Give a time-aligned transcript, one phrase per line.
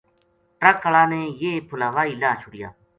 [0.59, 2.69] ٹرک ہالا نے یہ پھلاوائی لاہ چھُڑیا